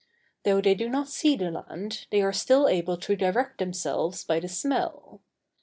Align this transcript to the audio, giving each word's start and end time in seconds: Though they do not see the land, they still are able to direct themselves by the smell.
Though 0.45 0.61
they 0.61 0.73
do 0.73 0.89
not 0.89 1.09
see 1.09 1.35
the 1.35 1.51
land, 1.51 2.07
they 2.09 2.31
still 2.31 2.65
are 2.65 2.71
able 2.71 2.97
to 2.97 3.15
direct 3.15 3.59
themselves 3.59 4.23
by 4.23 4.39
the 4.39 4.47
smell. 4.47 5.21